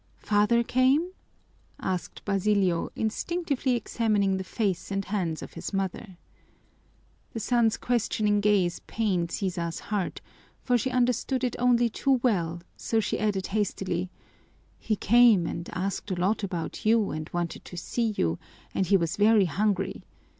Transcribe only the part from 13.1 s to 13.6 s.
added